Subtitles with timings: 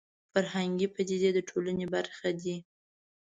[0.31, 2.55] فرهنګي پدیدې د ټولنې برخه دي